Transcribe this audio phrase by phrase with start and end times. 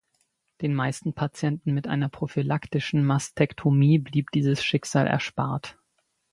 [0.61, 5.77] Den meisten Patienten mit einer prophylaktischen Mastektomie blieb dieses Schicksal erspart.